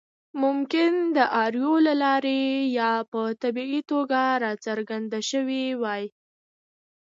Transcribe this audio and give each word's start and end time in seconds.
ممکن 0.43 0.91
د 1.15 1.17
رایو 1.33 1.71
له 1.87 1.93
لارې 2.03 2.41
یا 2.79 2.91
په 3.11 3.21
طبیعي 3.41 3.81
توګه 3.91 4.21
راڅرګند 4.43 5.11
شوی 5.31 5.65
وي. 5.81 6.03